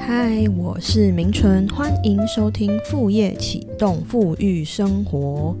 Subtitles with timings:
[0.00, 5.54] 嗨，我是明纯，欢迎收听副业启动富裕生活。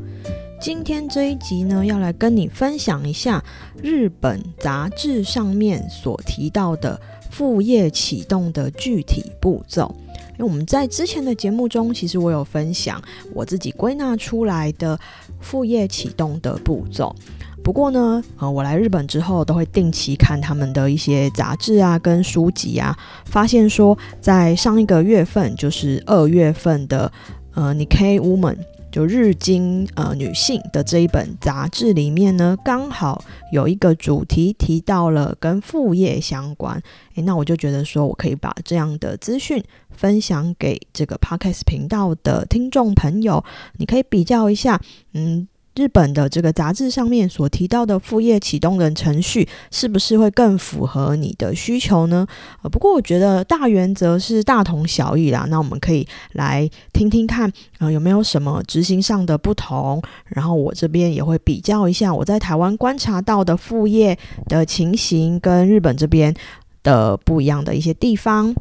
[0.60, 3.44] 今天这一集呢，要来跟你分享一下
[3.82, 9.94] 日本杂志上面所提到的副业启动的具体步骤。
[10.32, 13.02] 因为我们在之前的节目中，其实我有分享
[13.34, 14.98] 我自己归纳出来的
[15.40, 17.14] 副业启动的步骤。
[17.68, 27.12] 不过呢，呃，我来日本之后，都会定期看他们的一些杂志啊，跟书籍啊，发现说，在上一个月份，就是二月份的，
[27.52, 28.54] 呃，《Nikkei Woman》。
[28.90, 33.22] 就日经呃女性的这一本杂志里面呢，刚好
[33.52, 36.82] 有一个主题提到了跟副业相关，
[37.16, 43.44] 诶，那我就觉得说我可以把这样的资讯分享给这个 podcast 频道的听众朋友，
[43.76, 44.80] 你可以比较一下，
[45.12, 45.46] 嗯。
[45.78, 52.26] 日本的这个杂志上面所提到的副业启动的程序，是不是会更符合你的需求呢？
[52.62, 55.46] 呃，不过我觉得大原则是大同小异啦。
[55.48, 60.02] 那我们可以来听听看，呃，有没有什么执行上的不同？
[60.26, 66.34] 然后我这边也会比较一下我在台湾观察到的副业的情形，跟日本这边
[66.82, 68.52] 的不一样的一些地方。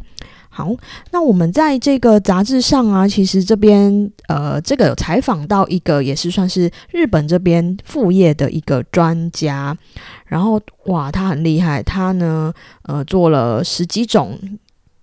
[0.57, 0.75] 好，
[1.11, 9.77] 那我们在这个杂志上啊，其实这边呃，这个有采访到一个也是算是日本这边副业的一个专家，
[10.25, 14.39] 然后哇，他很厉害，他呢呃做了十几种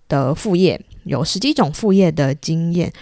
[0.09, 2.93] 的副业，有十几种副业的经验。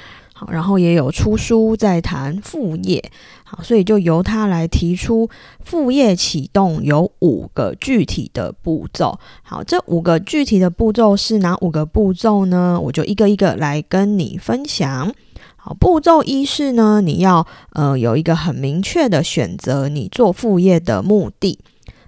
[0.50, 3.02] 然后也有出书在谈副业，
[3.44, 5.28] 好，所以就由他来提出
[5.64, 9.18] 副业启动有五个具体的步骤。
[9.42, 12.80] 好，这五个具体的步骤是哪五个步骤呢？
[12.82, 15.12] 我就一个一个来跟你分享。
[15.56, 21.58] 好，步骤一是呢，你要呃有一个很明确的选择你做副业的目的。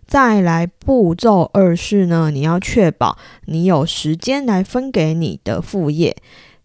[0.06, 6.16] 再来步骤二是呢，你要确保你有时间来分给你的副业。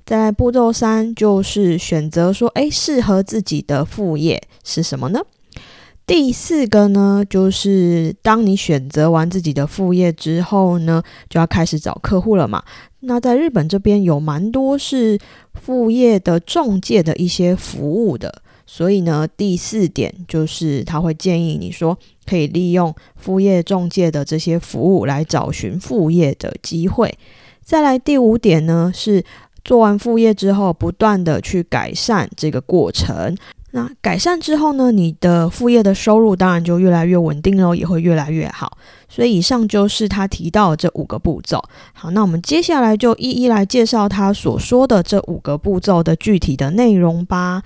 [0.09, 5.19] 在步骤三，就是选择说，哎，适合自己的副业是什么呢？
[6.07, 12.63] 第四个呢，就是当你选择完自己的副业之后呢，就要开始找客户了嘛。
[13.01, 15.15] 那在日本这边有蛮多是
[15.53, 21.95] 副业的中介的一些服务的，所以呢，第四点就是他会建议你说，
[22.25, 27.15] 可以利用副业中介的这些服务来找寻副业的机会。
[27.63, 29.23] 再来第五点呢是。
[29.69, 33.37] 做完副业之后，不断的去改善这个过程。
[33.69, 38.75] 那改善之后呢，你的副业的收入当然就越来越稳定喽，也会越来越好。
[39.07, 41.63] 所以以上就是他提到的这五个步骤。
[41.93, 47.61] 好，那我们接下来就一一来介绍他所说的这五个步骤的具体的内容吧。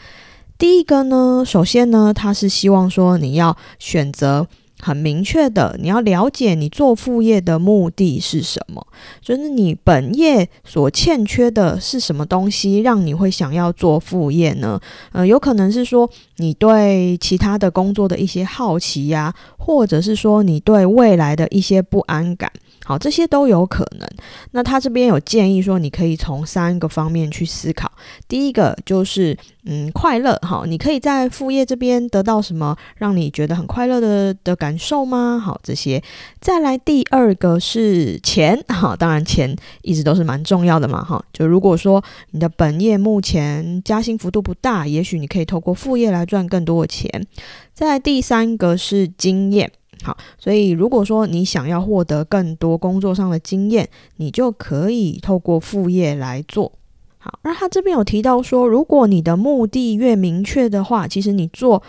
[0.57, 4.45] 第一个呢，首先呢，他是希望说你要选择。
[4.83, 8.85] 很明确的，你要了解你做副业的目的是什么，
[9.21, 14.79] 就是你本业所欠缺的是什么东西，让你会想要做副业呢？
[15.13, 22.51] 呃，有可能是说你对其他的工作的一些好奇呀，或者是说你对未来的一些不安感。
[22.85, 24.07] 好，这些都有可能。
[24.51, 27.91] 那他这边有建议说，你可以从三个方面去思考。
[28.27, 30.37] 第一个就是，嗯，快乐。
[30.41, 35.39] 好，你可以在副业这边得到什么让你觉得很快乐的的感受吗？
[35.43, 36.03] 好，这些。
[36.41, 38.61] 再来第二个是钱。
[38.67, 41.03] 好，当然钱一直都是蛮重要的嘛。
[41.03, 47.25] 哈，就如果说你的本业目前加薪幅度不大，也许你可以透过副业来赚更多的钱。
[47.73, 49.71] 再来第三个是经验。
[50.03, 53.87] 好，所以如果说你想要获得更多工作上的经验，
[54.17, 56.71] 你就可以透过副业来做。
[57.17, 61.81] 好，那他这边有提到说，如果你的目的越明确的话，其实你做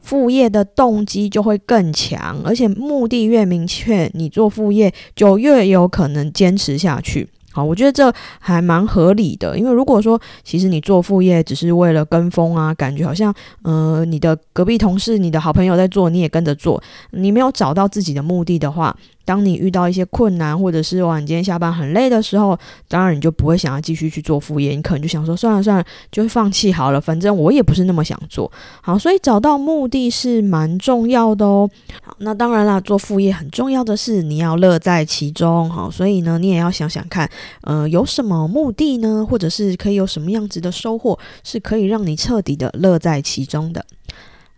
[0.00, 7.28] 副业的动机就会更强，而且目的越明确，你做副业就越有可能坚持下去。
[7.58, 16.80] 好，我觉得这还蛮合理的，因为如果说其实你做副业只是为了跟风啊，感觉好像呃你的隔壁同事、你的好朋友在做，你也跟着做，
[17.10, 18.96] 你没有找到自己的目的的话。
[19.28, 22.58] 当你遇到一些困难，或者是哇，你今天下班很累的时候，
[22.88, 28.50] 当然你就不会想要继续去做副业，你可能就想说算了算了，就放弃好了，反正我也不是那么想做。
[28.80, 31.68] 好，所以找到目的是蛮重要的哦。
[32.02, 35.68] 好，那当然啦，做副业很重要的是你要乐在其中。
[35.68, 37.28] 好，所以呢，你也要想想看，
[37.64, 39.26] 呃，有什么目的呢？
[39.28, 43.84] 或者是可以有什么样子的收获，是可以让你彻底的乐在其中的。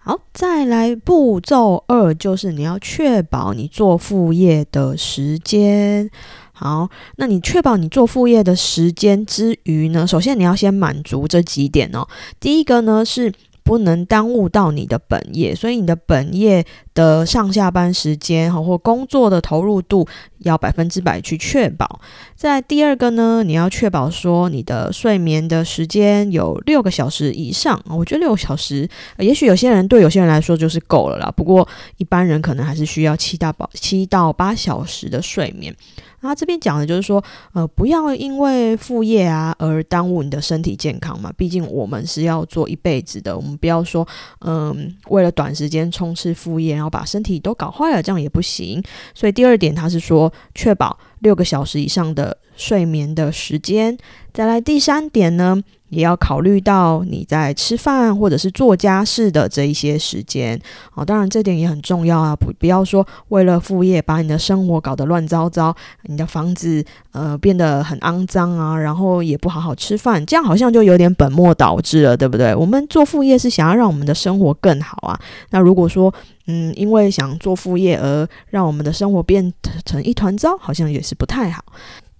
[0.02, 6.10] 好，再来步骤二，就是你要确保你做副业的时间。
[6.52, 12.08] 好，那你确保你做副业的时间之余呢，首先你要先满足这几点哦。
[12.40, 13.32] 第一个呢是。
[13.70, 20.04] 不能耽误到你的本业，所以你的本业的上下班时间哈或工作的投入度
[20.38, 22.00] 要百分之百去确保。
[22.34, 28.88] 在第二个呢，你要确保说你的睡眠的时间有六个小时以上我觉得六个小时，
[29.18, 31.32] 也许有些人对有些人来说就是够了啦。
[31.36, 31.68] 不过
[31.98, 35.72] 一般人可能还是需要七到八七到八小时的睡眠。
[36.20, 37.22] 那这边讲的就是说，
[37.52, 41.32] 呃，不要因为副业啊而耽误你的身体健康嘛。
[41.36, 44.06] 毕竟我们是要做一辈子的，我们不要说，
[44.40, 48.82] 嗯，为了短时间冲刺副业，然后把身体都搞坏了，这样也不行。
[49.14, 53.96] 所以第二点，他是说，确保六个小时以上的睡眠的时间。
[54.32, 55.62] 再来第三点呢？
[55.90, 60.58] 也要考虑到你在吃饭或者是做家事的这一些时间
[60.94, 72.54] 哦，当然这点也很重要啊，不不要说为了副业把你的生活搞得乱糟糟，你的房子呃变得很肮脏啊，然后也不好好吃饭，这样好像就有点本末倒置了，对不对？
[72.54, 75.20] 我们做副业是想要让我们的生活更好啊，
[75.50, 76.12] 那如果说
[76.46, 79.52] 嗯因为想做副业而让我们的生活变
[79.84, 81.64] 成一团糟，好像也是不太好。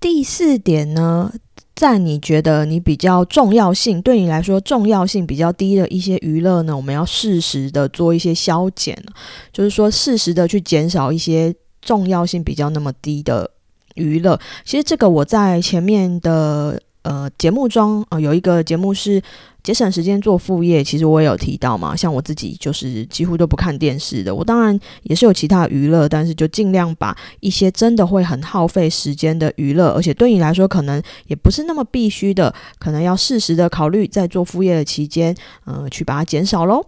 [0.00, 1.31] 第四点呢？
[1.80, 8.94] 在你觉得你比较重要性，对你来说重要性比较低的一些娱乐呢，我们要适时的做一些消减，
[9.50, 13.50] 就是说适时的去减少一些重要性比较那么低的
[13.94, 14.38] 娱乐。
[14.62, 19.23] 其实这个我在前面的呃节目中啊有一个节目是。
[19.62, 21.94] 节省时间做副业，其实我也有提到嘛。
[21.94, 24.35] 像我自己就是几乎都不看电视的。
[24.35, 35.37] 我当然也是有其他娱乐，但是就尽量把一些真的会很耗费时间的娱乐，而且对你来说可能也不是那么必须的，可能要适时的考虑在做副业的期间，
[35.67, 36.82] 呃，去把它减少喽。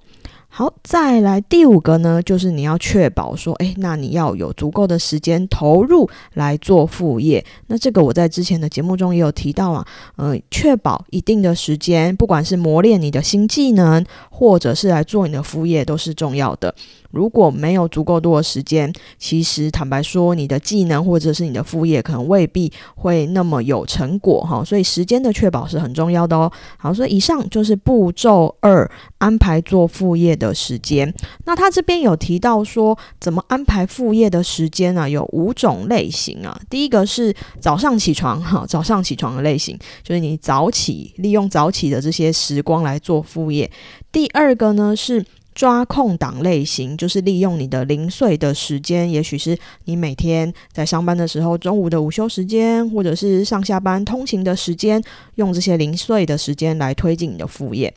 [0.54, 7.42] 好，再来第五个呢，就是你要确保说，诶，那你要有足够的时间投入来做副业。
[7.68, 16.74] 那这个我在之前的节目中也有提到啊，呃，确保一定的时间，不管是磨练你的新技能，或者是来做你的副业，都是重要的。
[17.10, 24.62] 如果没有足够多的时间，其实坦白说，你的技能或者是你的副业可能未必会那么有成果哈。
[24.64, 26.50] 所以时间的确保是很重要的哦。
[26.78, 31.12] 好，所以以上就是步骤二，安排做副业的时间。
[31.44, 35.08] 那他这边有提到说，怎么安排副业的时间呢？
[35.08, 36.58] 有五种类型啊。
[36.68, 43.70] 第一个是早上起床哈，早上起床的类型，就是你早起，利用早起的这些时光来做副业。
[44.10, 45.24] 第二个呢是。
[45.54, 49.54] 抓空档类型，就是利用你的零碎的时间，也许是
[49.84, 55.02] 你每天在上班的时候，中午的午休时间，或者是上下班通勤的时间，
[55.34, 57.92] 用这些零碎的时间来推进你的副业。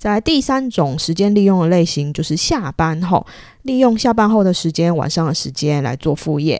[0.00, 3.26] 在第三种时间利用的类型，就是下班后，
[3.64, 6.58] 利用下班后的时间，晚上的时间来做副业。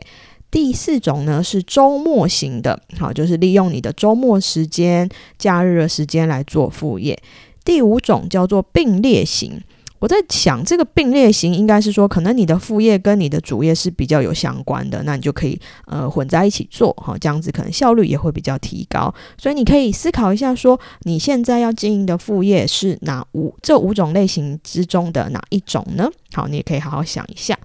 [0.51, 5.09] 第四种呢是周末型的，好，就是利用你的周末时间、
[5.39, 7.19] 假日的时间来做副业。
[7.65, 9.59] 第五种叫做并列型。
[10.01, 19.13] 我在想，这个并列型应该是说，可能你的副业跟你的主业是比较有相关的，那你就可以呃混在一起做哈，这样子可能效率也会比较提高。
[19.37, 26.09] 所以你可以思考一下，说你现在要经营的副业是哪五这五种类型之中的哪一种呢？
[26.33, 27.55] 好，你也可以好好想一下。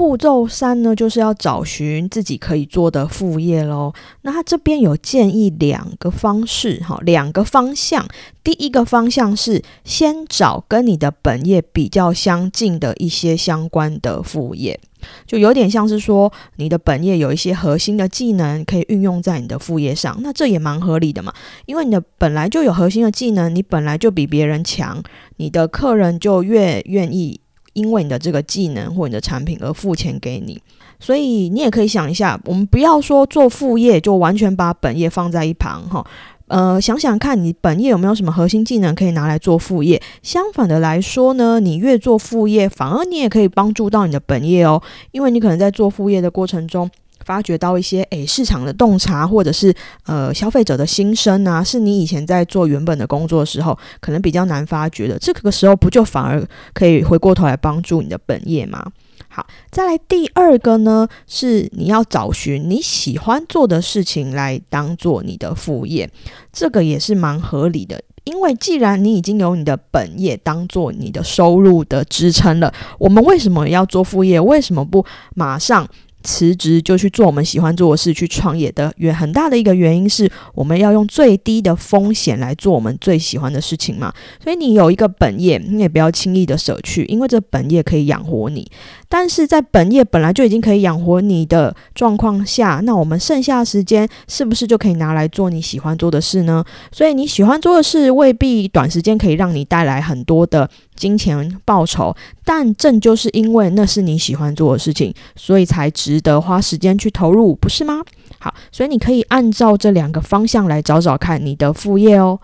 [0.00, 3.92] 步骤三呢，就是要找寻自己可以做的副业喽。
[4.22, 8.08] 那他这边有建议两个方式，哈，两个方向。
[8.42, 14.80] 第一个方向是先找跟你的本业比较相近的一些相关的副业，
[15.26, 21.30] 就有点像是说你的本业有一些核心的技能可以运用在你的副业上，那这也蛮合理的嘛。
[21.66, 25.02] 因为你的本来就有核心的技能，你本来就比别人强，
[25.36, 27.38] 你的客人就越愿意。
[27.80, 30.60] 因为你的这个技能或你的产品而付钱给你，
[31.00, 36.06] 所以你也可以想一下，我们不要说做副业就完全把本业放在一旁哈，
[36.48, 40.00] 呃，想想看你本业有没有什么核心技能可以拿来做副业。
[40.22, 44.82] 相反的来说呢，你越做副业，反而你也可以帮助到你的本业哦，
[45.12, 46.90] 因为你可能在做副业的过程中。
[47.24, 49.74] 发掘到一些诶市场的洞察，或者是
[50.04, 55.18] 呃消费者的心声啊，是你以前在做原本的工作的时候，可能比较难发掘的。
[55.18, 58.84] 这个时候不就反而可以回过头来帮助你的本业吗？
[59.28, 66.10] 好，再来第二个呢，是你要找寻你喜欢做的事情来当做你的副业，
[66.52, 68.02] 这个也是蛮合理的。
[68.24, 74.40] 因为既然你已经有你的本业当做你的收入的支撑了，我们为什么要做副业？
[74.40, 75.88] 为什么不马上？
[76.22, 84.12] 辞职就去做我们喜欢做的事，去创业的原很大的一个原因是我们要用最低的风险来做我们最喜欢的事情嘛。
[84.42, 88.70] 所以你有一个本业，你也不要轻易的舍去，因为这本业可以养活你。
[89.08, 96.64] 但是在本业本来就已经可以养活你的状况下，那我们剩下的时间是不是就可以拿来做你喜欢做的事呢？
[96.92, 100.70] 所以你喜欢做的事未必短时间可以让你带来很多的。
[101.00, 102.14] 金钱报酬，
[102.44, 108.02] 但正就是因为那是你喜欢做的事情，所以才值得花时间去投入，不是吗？
[108.38, 112.38] 好，所以你可以按照这两个方向来找找看你的副业哦。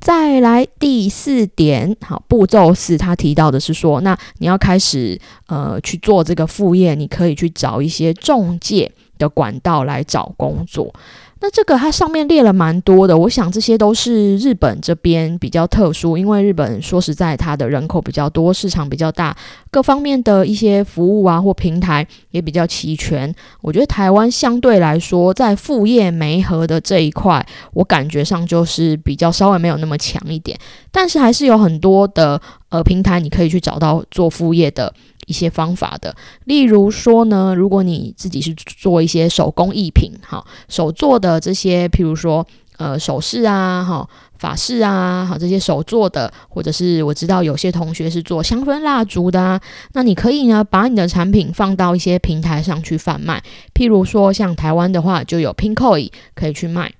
[0.00, 10.94] 再来第四点，好，步骤四，他提到的是说，那你要开始呃去做这个副业，你可以去找一些中介的管道来找工作。
[11.40, 19.36] 那这个它上面列了蛮多的，我想这些都是日本这边比较特殊，因为日本说实在，它的人口比较多，市场比较大，
[19.70, 23.32] 各方面的一些服务啊或平台也比较齐全。
[23.60, 30.58] 我觉得台湾相对来说，在副业媒合的这一块，我感觉上就是比较稍微没有那么强一点，
[30.90, 34.92] 但是还是有很多的呃平台你可以去找到做副业的。
[35.26, 42.46] 一些方法的，例如说呢，如果你自己是做一些手工艺品，哈，手做的这些，譬如说，
[42.78, 44.08] 呃，首饰啊，哈，
[44.38, 49.60] 法式啊，好，这些手做的，或者是我知道有些同学是做香氛蜡烛的，啊，
[49.92, 53.42] 那你可以呢，把你的产品放到一些平台上去贩卖，
[53.74, 56.90] 譬如说，像台湾的话，就有 Pinkoi 可以去卖。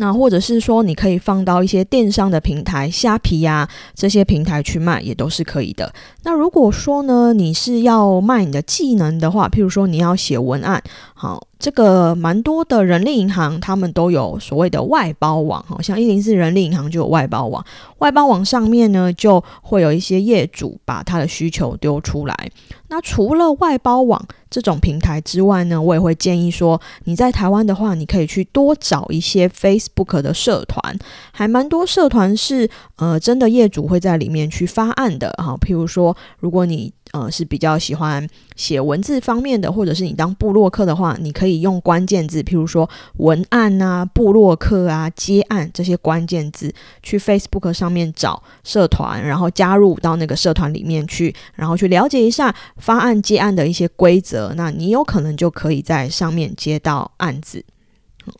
[0.00, 5.92] 那或者是说，你可以放到一些电商的平台，虾皮呀这些平台去卖，也都是可以的。
[6.24, 11.46] 那如果说呢，你是要卖你的技能的话，譬如说你要写文案，好。
[11.60, 17.62] 这个蛮多的人力银行，他们都有所谓的外包网，好像一零四人力银行就有外包网。
[17.98, 22.50] 外包网上面呢，就会有一些业主把他的需求丢出来。
[22.88, 30.98] 那除了外包网这种平台之外呢，我也会建议说，你在台湾的话，你可以去多找一些 Facebook 的社团，
[31.30, 35.54] 还蛮多社团是呃真的业主会在里面去发案的哈。
[35.60, 38.24] 譬如说，如果你呃，是比较喜欢
[38.54, 57.64] 写文字方面的，或者是你当部落客的话，你可以可以用关键字，譬如说文案啊、布洛克啊、接案这些关键字，去 Facebook 上面找社团，然后加入到那个社团里面去，然后去了解一下发案接案的一些规则，那你有可能就可以在上面接到案子。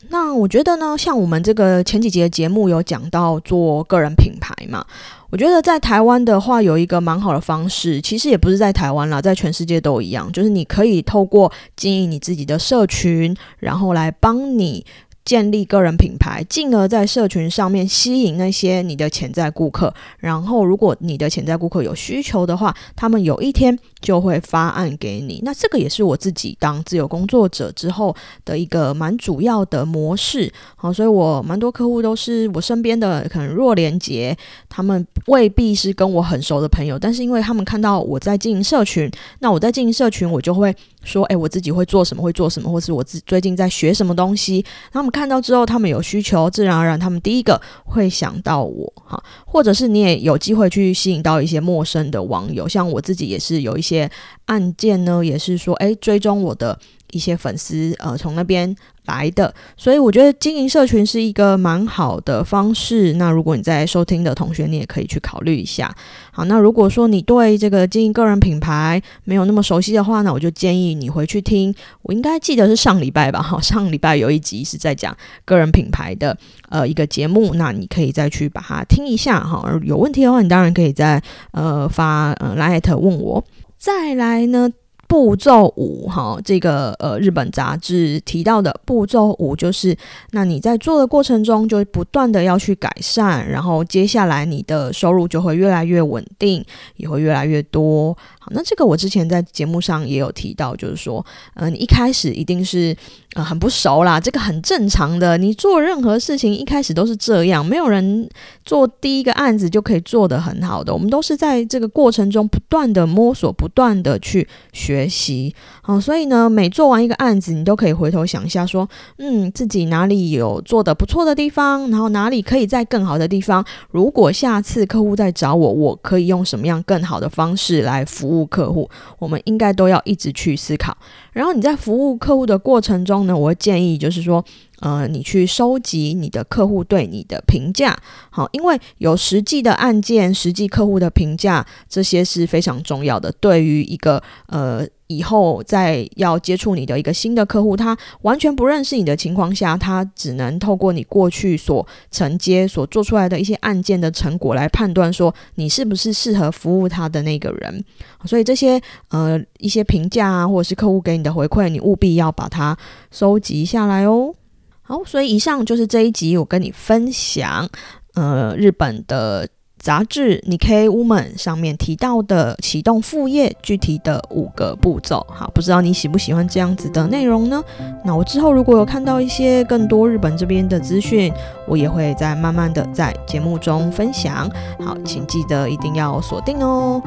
[0.09, 4.85] 那我觉得呢，像我们这个前几节节目有讲到做个人品牌嘛。
[5.29, 14.85] 我觉得在台湾的话，有一个蛮好的方式，其实也不是在台湾啦，在全世界都一样，就是你可以透过经营你自己的社群，然后来帮你。
[15.23, 19.93] 建立个人品牌，进而在社群上面吸引那些你的潜在顾客。
[20.17, 25.41] 然后，如果你的潜在顾客有需求的话，他们有一天就会发案给你。
[25.43, 30.51] 那这个也是我自己当自由工作者之后的一个蛮主要的模式。
[30.75, 34.35] 好，所以我蛮多客户都是我身边的可能弱连接，
[34.67, 39.09] 他们未必是跟我很熟的朋友，但是因为他们看到我在经营社群，
[39.39, 45.11] 那我在经营社群，我就会说，哎，我自己会做什么，会做什么，或是我自最近在学什么东西，他们。
[45.11, 54.09] 看到之后，他们有需求，自然而然，他们第一个会想到我哈，或者是你也有机会去吸引到一些陌生的网友，像我自己也是有一些
[54.45, 56.79] 案件呢，也是说，诶，追踪我的。
[57.11, 58.75] 一些粉丝呃从那边
[59.05, 63.13] 来的，所以我觉得经营社群是一个蛮好的方式。
[63.13, 65.93] 那如果你在收听的同学，你也可以去考虑一下。
[66.31, 71.73] 好，那如果说你对这个经营个人品牌没有那么熟悉的话，那我就建议你回去听。
[72.03, 73.41] 我应该记得是上礼拜吧？
[73.41, 75.15] 哈，上礼拜有一集是在讲
[75.45, 76.37] 个人品牌的
[76.69, 79.67] 呃一个节目，那你可以再去把它听一下哈。
[79.83, 83.43] 有问题的话，你当然可以在呃发呃来艾特问我。
[83.77, 84.69] 再来呢？
[85.11, 89.93] 步骤五，哈，这个呃，日本杂志提到的步骤五就是，
[90.31, 96.63] 那你在做的过程中就不断的要去改善，然后接下来你的收入就会越来越稳定，
[96.95, 98.17] 也会越来越多。
[98.39, 101.23] 好，那这个我之前在节目上也有提到，就是说，
[101.55, 102.95] 嗯，你一开始一定是
[103.33, 105.37] 呃很不熟啦，这个很正常的。
[105.37, 108.29] 你做任何事情一开始都是这样，没有人
[108.63, 110.93] 做第一个案子就可以做得很好的。
[110.93, 115.55] 我们都是在这个过程中不断的摸索，不断的去学习。
[115.81, 123.65] 好，所以呢，每做完一个案子，你都可以回头想一下，说，嗯，自己哪里有做的不错的地方，然后哪里可以在更好的地方。
[123.89, 128.05] 如果下次客户再找我，我可以用什么样更好的方式来。
[128.11, 130.97] 服务客户，我们应该都要一直去思考。
[131.31, 134.43] 然后你在服务客户的过程中那，我会建议就是说，
[134.79, 137.97] 呃，你去收集你的客户对你的评价，
[138.29, 144.87] 好，因为有实际的案件、实际客户的评价，这些是非常重要的，对于一个呃。
[145.17, 157.83] 以后再要接触你的一个新的客户，他完全不认识你的情况下，他只能透过你过去所承接、所做出来的一些案件的成果来判断说你是不是适合服务他的那个人。
[158.25, 162.77] 所以这些呃一些评价啊，或者是客户给你的回馈，你务必要把它
[163.11, 164.33] 收集下来哦。
[164.81, 167.69] 好，所以以上就是这一集我跟你分享
[168.13, 169.47] 呃日本的。
[169.81, 175.25] 杂志《n i k e Woman》上面提到的启动副业具体的五个步骤。
[175.27, 177.63] 好，不知道你喜不喜欢这样子的内容呢？
[178.05, 181.33] 那我之后如果有看到一些更多日本这边的资讯，
[181.67, 184.47] 我也会再慢慢的在节目中分享。
[184.85, 187.01] 好，请记得一定要锁定哦。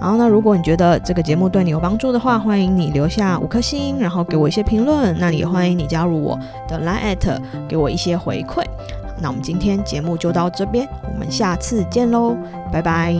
[0.00, 5.18] 然后呢，如果你觉得这个节目对你有帮助的话，欢迎你留下五颗星，然后给我一些评论。
[5.18, 8.64] 那也欢迎你加入我的 Line，给我一些回馈。
[9.20, 12.36] 那我们今天节目就到这边，我们下次见喽，
[12.72, 13.14] 拜拜。